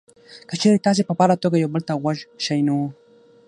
که 0.47 0.55
چېرې 0.61 0.83
تاسې 0.85 1.01
په 1.07 1.13
فعاله 1.17 1.35
توګه 1.43 1.71
بل 1.73 1.81
ته 1.87 1.93
غوږ 2.01 2.17
شئ 2.45 2.59
نو: 2.67 2.77